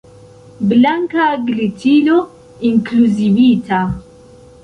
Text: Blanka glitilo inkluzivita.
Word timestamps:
Blanka 0.69 1.25
glitilo 1.49 2.17
inkluzivita. 2.69 3.79